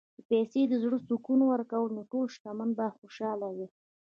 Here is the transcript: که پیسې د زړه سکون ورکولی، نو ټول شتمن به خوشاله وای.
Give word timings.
که 0.15 0.21
پیسې 0.29 0.61
د 0.67 0.73
زړه 0.83 0.97
سکون 1.07 1.39
ورکولی، 1.45 1.93
نو 1.95 2.01
ټول 2.11 2.25
شتمن 2.35 2.69
به 2.77 2.85
خوشاله 2.97 3.47
وای. 3.55 3.67